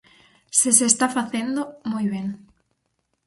Se 0.59 0.69
se 0.77 0.85
está 0.91 1.07
facendo, 1.17 1.61
moi 1.91 2.05
ben. 2.13 2.27